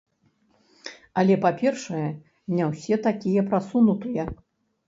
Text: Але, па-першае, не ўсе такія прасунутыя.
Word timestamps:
Але, 1.21 1.33
па-першае, 1.43 2.07
не 2.57 2.63
ўсе 2.73 2.99
такія 3.07 3.41
прасунутыя. 3.53 4.23